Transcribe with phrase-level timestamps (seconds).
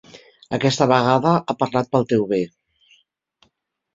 [0.57, 2.39] Aquesta vegada ha parlat pel teu bé.